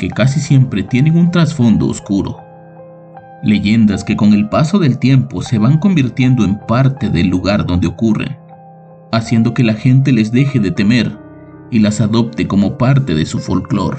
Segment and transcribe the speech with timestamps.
[0.00, 2.42] que casi siempre tienen un trasfondo oscuro.
[3.42, 7.86] Leyendas que con el paso del tiempo se van convirtiendo en parte del lugar donde
[7.86, 8.38] ocurren,
[9.12, 11.18] haciendo que la gente les deje de temer
[11.70, 13.98] y las adopte como parte de su folclore.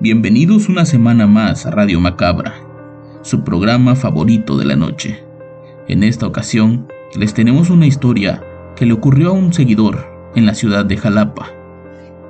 [0.00, 2.52] Bienvenidos una semana más a Radio Macabra,
[3.22, 5.24] su programa favorito de la noche.
[5.88, 6.88] En esta ocasión
[7.18, 8.42] les tenemos una historia
[8.76, 11.61] que le ocurrió a un seguidor en la ciudad de Jalapa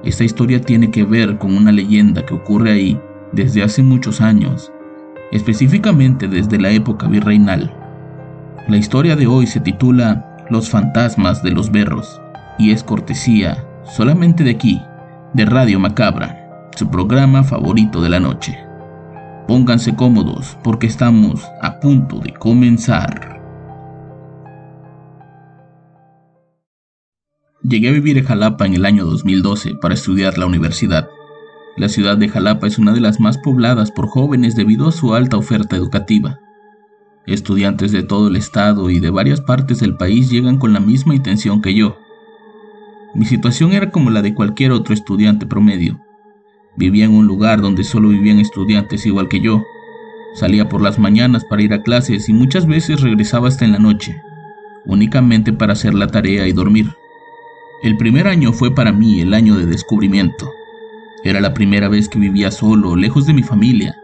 [0.04, 3.00] esta historia tiene que ver con una leyenda que ocurre ahí
[3.32, 4.72] desde hace muchos años,
[5.30, 7.72] específicamente desde la época virreinal.
[8.68, 12.20] La historia de hoy se titula Los fantasmas de los berros
[12.58, 14.80] y es cortesía solamente de aquí,
[15.34, 18.58] de Radio Macabra, su programa favorito de la noche.
[19.46, 23.41] Pónganse cómodos porque estamos a punto de comenzar.
[27.72, 31.08] Llegué a vivir en Jalapa en el año 2012 para estudiar la universidad.
[31.78, 35.14] La ciudad de Jalapa es una de las más pobladas por jóvenes debido a su
[35.14, 36.38] alta oferta educativa.
[37.24, 41.14] Estudiantes de todo el estado y de varias partes del país llegan con la misma
[41.14, 41.96] intención que yo.
[43.14, 45.98] Mi situación era como la de cualquier otro estudiante promedio.
[46.76, 49.62] Vivía en un lugar donde solo vivían estudiantes igual que yo.
[50.34, 53.78] Salía por las mañanas para ir a clases y muchas veces regresaba hasta en la
[53.78, 54.20] noche,
[54.84, 56.94] únicamente para hacer la tarea y dormir.
[57.82, 60.52] El primer año fue para mí el año de descubrimiento.
[61.24, 63.96] Era la primera vez que vivía solo, lejos de mi familia.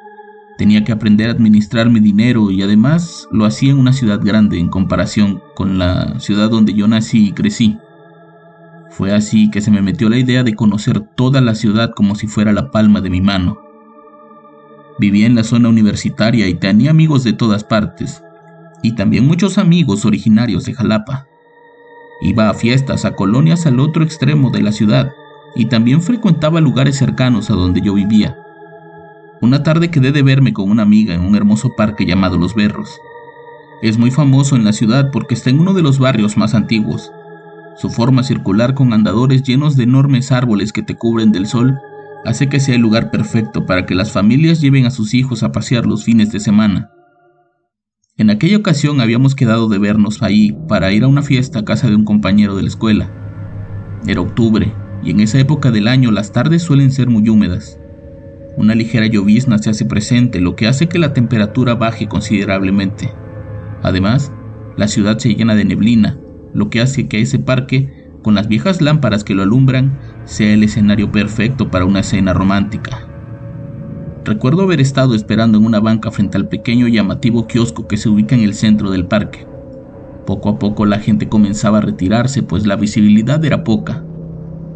[0.57, 4.59] Tenía que aprender a administrar mi dinero y además lo hacía en una ciudad grande
[4.59, 7.78] en comparación con la ciudad donde yo nací y crecí.
[8.91, 12.27] Fue así que se me metió la idea de conocer toda la ciudad como si
[12.27, 13.60] fuera la palma de mi mano.
[14.99, 18.25] Vivía en la zona universitaria y tenía amigos de todas partes,
[18.83, 21.28] y también muchos amigos originarios de Jalapa.
[22.21, 25.12] Iba a fiestas, a colonias al otro extremo de la ciudad
[25.55, 28.37] y también frecuentaba lugares cercanos a donde yo vivía.
[29.41, 33.01] Una tarde quedé de verme con una amiga en un hermoso parque llamado Los Berros.
[33.83, 37.12] Es muy famoso en la ciudad porque está en uno de los barrios más antiguos.
[37.77, 41.78] Su forma circular con andadores llenos de enormes árboles que te cubren del sol
[42.25, 45.53] hace que sea el lugar perfecto para que las familias lleven a sus hijos a
[45.53, 46.91] pasear los fines de semana.
[48.19, 51.89] En aquella ocasión habíamos quedado de vernos ahí para ir a una fiesta a casa
[51.89, 53.12] de un compañero de la escuela.
[54.09, 54.75] Era octubre,
[55.05, 57.78] y en esa época del año las tardes suelen ser muy húmedas.
[58.57, 63.09] Una ligera llovizna se hace presente, lo que hace que la temperatura baje considerablemente.
[63.84, 64.33] Además,
[64.77, 66.19] la ciudad se llena de neblina,
[66.53, 70.65] lo que hace que ese parque, con las viejas lámparas que lo alumbran, sea el
[70.65, 73.18] escenario perfecto para una escena romántica.
[74.28, 78.11] Recuerdo haber estado esperando en una banca frente al pequeño y llamativo kiosco que se
[78.11, 79.47] ubica en el centro del parque.
[80.27, 84.05] Poco a poco la gente comenzaba a retirarse, pues la visibilidad era poca.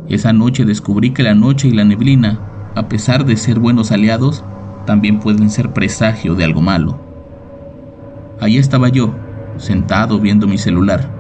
[0.09, 2.41] Esa noche descubrí que la noche y la neblina,
[2.75, 4.43] a pesar de ser buenos aliados,
[4.87, 6.99] también pueden ser presagio de algo malo.
[8.41, 9.15] Ahí estaba yo,
[9.59, 11.11] sentado viendo mi celular,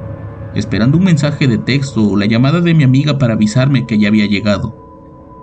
[0.54, 4.08] esperando un mensaje de texto o la llamada de mi amiga para avisarme que ya
[4.08, 4.81] había llegado.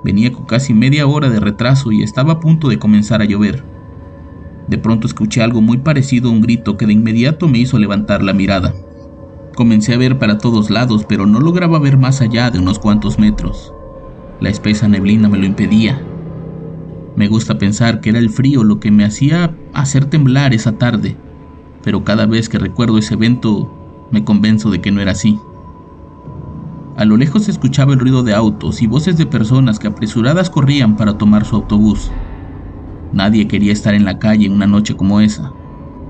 [0.03, 3.63] Venía con casi media hora de retraso y estaba a punto de comenzar a llover.
[4.67, 8.23] De pronto escuché algo muy parecido a un grito que de inmediato me hizo levantar
[8.23, 8.73] la mirada.
[9.55, 13.19] Comencé a ver para todos lados, pero no lograba ver más allá de unos cuantos
[13.19, 13.73] metros.
[14.39, 16.01] La espesa neblina me lo impedía.
[17.15, 21.17] Me gusta pensar que era el frío lo que me hacía hacer temblar esa tarde,
[21.83, 25.37] pero cada vez que recuerdo ese evento me convenzo de que no era así.
[26.99, 30.49] A lo lejos se escuchaba el ruido de autos y voces de personas que apresuradas
[30.49, 32.11] corrían para tomar su autobús.
[33.13, 35.53] Nadie quería estar en la calle en una noche como esa.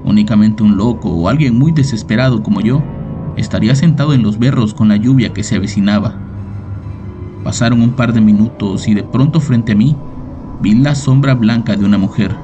[0.04, 2.82] Únicamente un loco o alguien muy desesperado como yo
[3.38, 6.16] estaría sentado en los berros con la lluvia que se avecinaba.
[7.44, 9.96] Pasaron un par de minutos y de pronto frente a mí
[10.60, 12.36] vi la sombra blanca de una mujer.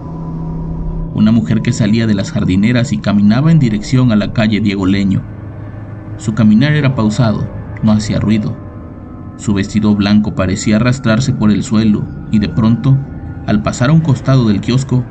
[1.15, 4.85] Una mujer que salía de las jardineras y caminaba en dirección a la calle Diego
[4.85, 5.23] Leño.
[6.19, 7.54] Su caminar era pausado,
[7.85, 8.57] no hacía ruido.
[9.37, 12.97] Su vestido blanco parecía arrastrarse por el suelo y de pronto,
[13.45, 15.03] al pasar a un costado del kiosco,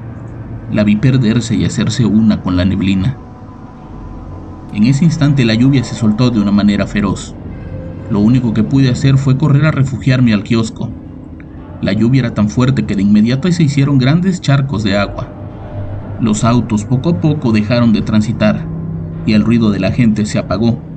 [0.73, 3.17] la vi perderse y hacerse una con la neblina.
[4.73, 7.35] En ese instante la lluvia se soltó de una manera feroz.
[8.11, 10.91] Lo único que pude hacer fue correr a refugiarme al kiosco.
[11.81, 15.29] La lluvia era tan fuerte que de inmediato se hicieron grandes charcos de agua.
[16.21, 18.67] Los autos poco a poco dejaron de transitar
[19.26, 20.94] y el ruido de la gente se apagó.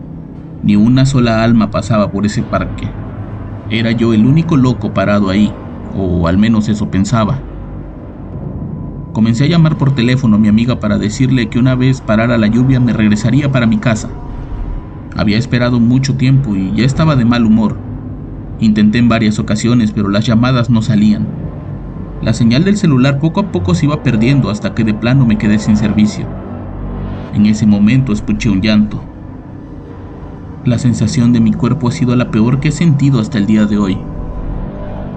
[0.67, 2.89] Ni una sola alma pasaba por ese parque.
[3.69, 5.53] Era yo el único loco parado ahí,
[5.95, 7.39] o al menos eso pensaba.
[9.13, 12.47] Comencé a llamar por teléfono a mi amiga para decirle que una vez parara la
[12.47, 14.09] lluvia me regresaría para mi casa.
[15.15, 17.77] Había esperado mucho tiempo y ya estaba de mal humor.
[18.59, 21.27] Intenté en varias ocasiones, pero las llamadas no salían.
[22.21, 25.37] La señal del celular poco a poco se iba perdiendo hasta que de plano me
[25.37, 26.27] quedé sin servicio.
[27.33, 29.01] En ese momento escuché un llanto.
[30.65, 33.65] La sensación de mi cuerpo ha sido la peor que he sentido hasta el día
[33.65, 33.98] de hoy.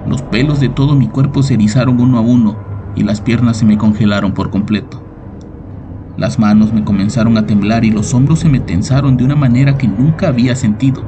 [0.07, 2.57] Los pelos de todo mi cuerpo se erizaron uno a uno
[2.95, 5.01] y las piernas se me congelaron por completo.
[6.17, 9.77] Las manos me comenzaron a temblar y los hombros se me tensaron de una manera
[9.77, 11.03] que nunca había sentido.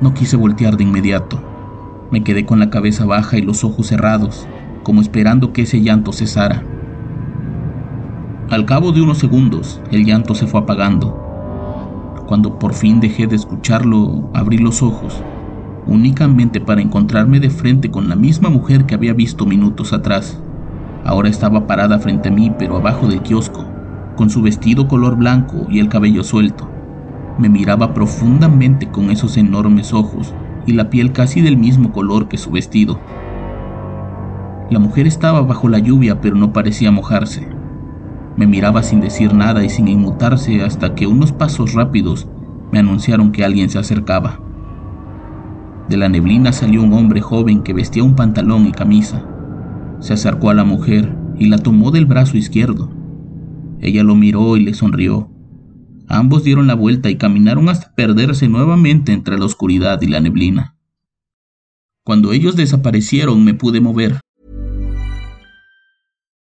[0.00, 1.40] No quise voltear de inmediato.
[2.10, 4.46] Me quedé con la cabeza baja y los ojos cerrados,
[4.82, 6.62] como esperando que ese llanto cesara.
[8.50, 11.23] Al cabo de unos segundos, el llanto se fue apagando.
[12.26, 15.22] Cuando por fin dejé de escucharlo, abrí los ojos,
[15.86, 20.38] únicamente para encontrarme de frente con la misma mujer que había visto minutos atrás.
[21.04, 23.66] Ahora estaba parada frente a mí, pero abajo del kiosco,
[24.16, 26.66] con su vestido color blanco y el cabello suelto.
[27.38, 30.32] Me miraba profundamente con esos enormes ojos
[30.66, 32.98] y la piel casi del mismo color que su vestido.
[34.70, 37.53] La mujer estaba bajo la lluvia, pero no parecía mojarse.
[38.36, 42.26] Me miraba sin decir nada y sin inmutarse hasta que unos pasos rápidos
[42.72, 44.40] me anunciaron que alguien se acercaba.
[45.88, 49.24] De la neblina salió un hombre joven que vestía un pantalón y camisa.
[50.00, 52.90] Se acercó a la mujer y la tomó del brazo izquierdo.
[53.80, 55.30] Ella lo miró y le sonrió.
[56.08, 60.76] Ambos dieron la vuelta y caminaron hasta perderse nuevamente entre la oscuridad y la neblina.
[62.02, 64.20] Cuando ellos desaparecieron me pude mover,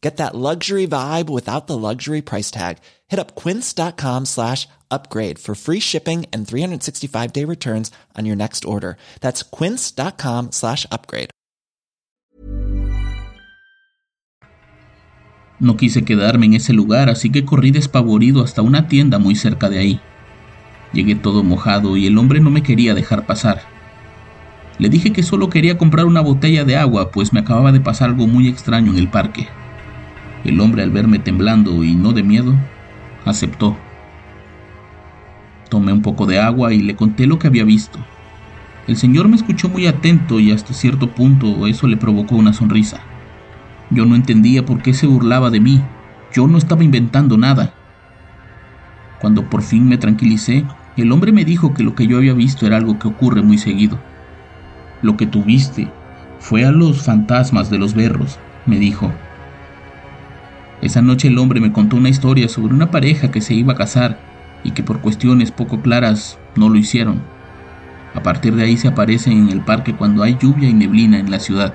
[0.00, 2.78] Get that luxury vibe without the luxury price tag.
[3.08, 8.64] Hit up quince.com slash upgrade for free shipping and 365 day returns on your next
[8.64, 8.96] order.
[9.20, 11.30] That's quince.com slash upgrade.
[15.60, 19.68] No quise quedarme en ese lugar, así que corrí despavorido hasta una tienda muy cerca
[19.68, 20.00] de ahí.
[20.92, 23.62] Llegué todo mojado y el hombre no me quería dejar pasar.
[24.78, 28.10] Le dije que solo quería comprar una botella de agua, pues me acababa de pasar
[28.10, 29.48] algo muy extraño en el parque.
[30.44, 32.54] El hombre al verme temblando y no de miedo,
[33.24, 33.76] aceptó.
[35.68, 37.98] Tomé un poco de agua y le conté lo que había visto.
[38.86, 43.00] El señor me escuchó muy atento y hasta cierto punto eso le provocó una sonrisa.
[43.90, 45.82] Yo no entendía por qué se burlaba de mí.
[46.32, 47.74] Yo no estaba inventando nada.
[49.20, 50.64] Cuando por fin me tranquilicé,
[50.96, 53.58] el hombre me dijo que lo que yo había visto era algo que ocurre muy
[53.58, 53.98] seguido.
[55.02, 55.90] Lo que tuviste
[56.38, 59.12] fue a los fantasmas de los berros, me dijo.
[60.80, 63.76] Esa noche el hombre me contó una historia sobre una pareja que se iba a
[63.76, 64.20] casar
[64.62, 67.20] y que por cuestiones poco claras no lo hicieron.
[68.14, 71.30] A partir de ahí se aparecen en el parque cuando hay lluvia y neblina en
[71.30, 71.74] la ciudad.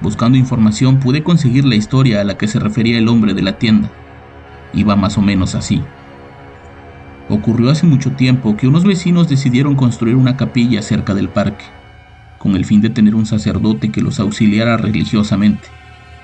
[0.00, 3.58] Buscando información pude conseguir la historia a la que se refería el hombre de la
[3.58, 3.90] tienda.
[4.72, 5.82] Iba más o menos así.
[7.28, 11.64] Ocurrió hace mucho tiempo que unos vecinos decidieron construir una capilla cerca del parque,
[12.38, 15.68] con el fin de tener un sacerdote que los auxiliara religiosamente.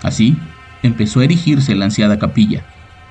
[0.03, 0.37] Así,
[0.87, 2.63] empezó a erigirse la ansiada capilla,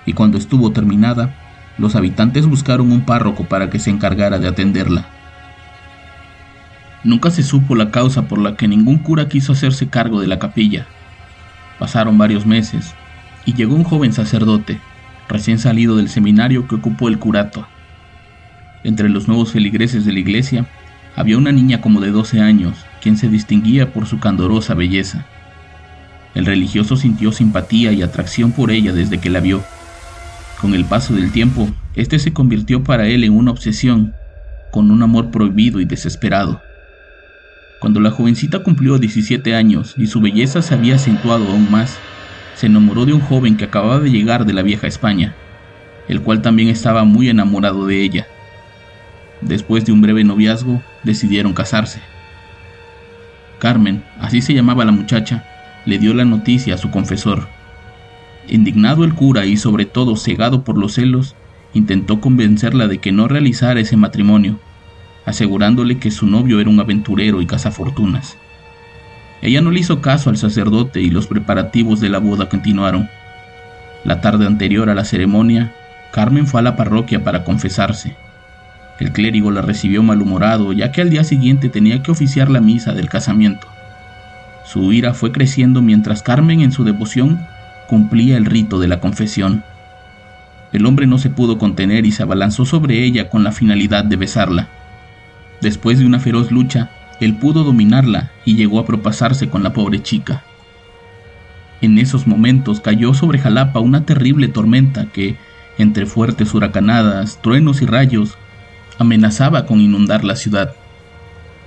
[0.05, 1.35] y cuando estuvo terminada,
[1.77, 5.05] los habitantes buscaron un párroco para que se encargara de atenderla.
[7.03, 10.39] Nunca se supo la causa por la que ningún cura quiso hacerse cargo de la
[10.39, 10.85] capilla.
[11.79, 12.93] Pasaron varios meses,
[13.45, 14.79] y llegó un joven sacerdote,
[15.27, 17.67] recién salido del seminario que ocupó el curato.
[18.83, 20.65] Entre los nuevos feligreses de la iglesia
[21.15, 25.25] había una niña como de 12 años, quien se distinguía por su candorosa belleza.
[26.35, 29.63] El religioso sintió simpatía y atracción por ella desde que la vio.
[30.59, 34.13] Con el paso del tiempo, este se convirtió para él en una obsesión,
[34.71, 36.61] con un amor prohibido y desesperado.
[37.79, 41.99] Cuando la jovencita cumplió 17 años y su belleza se había acentuado aún más,
[42.55, 45.35] se enamoró de un joven que acababa de llegar de la vieja España,
[46.07, 48.27] el cual también estaba muy enamorado de ella.
[49.41, 51.99] Después de un breve noviazgo, decidieron casarse.
[53.59, 55.45] Carmen, así se llamaba la muchacha,
[55.85, 57.47] le dio la noticia a su confesor.
[58.47, 61.35] Indignado el cura y sobre todo cegado por los celos,
[61.73, 64.59] intentó convencerla de que no realizara ese matrimonio,
[65.25, 68.37] asegurándole que su novio era un aventurero y cazafortunas.
[69.41, 73.09] Ella no le hizo caso al sacerdote y los preparativos de la boda continuaron.
[74.05, 75.73] La tarde anterior a la ceremonia,
[76.11, 78.15] Carmen fue a la parroquia para confesarse.
[78.99, 82.93] El clérigo la recibió malhumorado ya que al día siguiente tenía que oficiar la misa
[82.93, 83.67] del casamiento.
[84.65, 87.46] Su ira fue creciendo mientras Carmen en su devoción
[87.88, 89.63] cumplía el rito de la confesión.
[90.72, 94.15] El hombre no se pudo contener y se abalanzó sobre ella con la finalidad de
[94.15, 94.70] besarla.
[95.62, 96.89] Después de una feroz lucha,
[97.20, 100.43] él pudo dominarla y llegó a propasarse con la pobre chica.
[101.82, 105.38] En esos momentos cayó sobre Jalapa una terrible tormenta que,
[105.77, 108.38] entre fuertes huracanadas, truenos y rayos,
[108.98, 110.74] amenazaba con inundar la ciudad.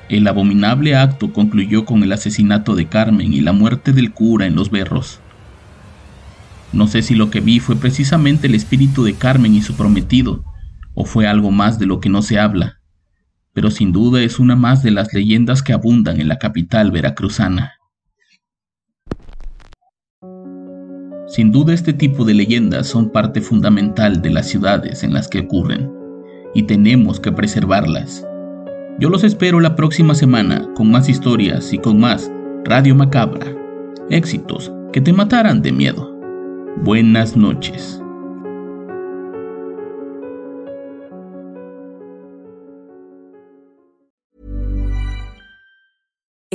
[0.09, 4.55] El abominable acto concluyó con el asesinato de Carmen y la muerte del cura en
[4.55, 5.21] los berros.
[6.73, 10.45] No sé si lo que vi fue precisamente el espíritu de Carmen y su prometido,
[10.95, 12.81] o fue algo más de lo que no se habla,
[13.53, 17.73] pero sin duda es una más de las leyendas que abundan en la capital veracruzana.
[21.27, 25.41] Sin duda este tipo de leyendas son parte fundamental de las ciudades en las que
[25.41, 25.91] ocurren,
[26.55, 28.25] y tenemos que preservarlas.
[28.99, 32.31] Yo los espero la próxima semana con más historias y con más
[32.65, 33.47] Radio Macabra.
[34.09, 36.19] Éxitos que te matarán de miedo.
[36.79, 38.01] Buenas noches.